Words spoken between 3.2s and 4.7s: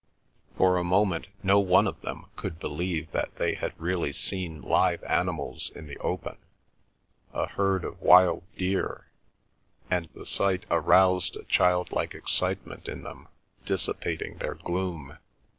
they had really seen